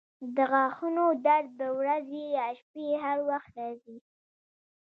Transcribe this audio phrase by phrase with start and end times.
[0.35, 3.97] د غاښونو درد د ورځې یا شپې هر وخت راځي.